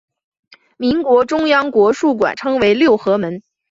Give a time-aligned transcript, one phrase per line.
[0.77, 3.43] 民国中央国术馆称为六合门。